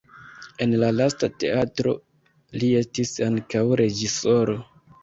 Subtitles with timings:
[0.65, 1.93] En la lasta teatro
[2.59, 4.63] li estis ankaŭ reĝisoro.